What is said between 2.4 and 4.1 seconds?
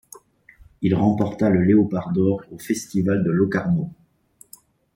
au Festival de Locarno.